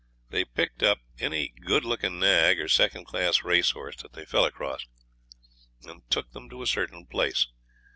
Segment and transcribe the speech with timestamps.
[0.31, 4.87] They picked up any good looking nag or second class racehorse that they fell across,
[5.83, 7.45] and took them to a certain place.